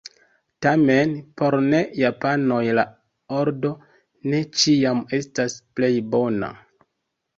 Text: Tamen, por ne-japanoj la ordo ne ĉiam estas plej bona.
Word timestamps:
Tamen, 0.65 1.11
por 1.41 1.57
ne-japanoj 1.65 2.63
la 2.79 2.85
ordo 3.43 3.73
ne 4.33 4.41
ĉiam 4.63 5.05
estas 5.19 5.61
plej 5.77 5.93
bona. 6.17 6.55